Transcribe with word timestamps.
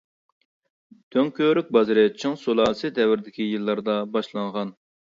دۆڭكۆۋرۈك 1.15 1.69
بازىرى 1.77 2.07
چىڭ 2.23 2.35
سۇلالىسى 2.47 2.95
دەۋرىدىكى 2.99 3.51
يىللاردا 3.55 4.03
باشلانغان. 4.19 4.79